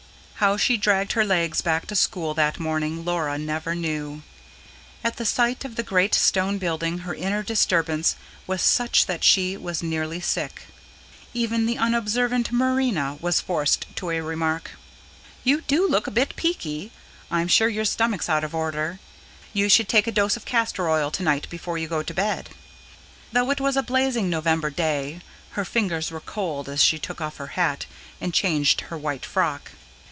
[0.41, 4.23] How she dragged her legs back to school that morning, Laura never knew.
[5.03, 8.15] At the sight of the great stone building her inner disturbance
[8.47, 10.63] was such that she was nearly sick.
[11.35, 14.71] Even the unobservant Marina was forced to a remark.
[15.43, 16.91] "You do look a bit peaky.
[17.29, 18.97] I'm sure your stomach's out of order.
[19.53, 22.49] Your should take a dose of castor oil to night, before you go to bed."
[23.31, 25.21] Though it was a blazing November day,
[25.51, 27.85] her fingers were cold as she took off her hat
[28.19, 29.73] and changed her white frock.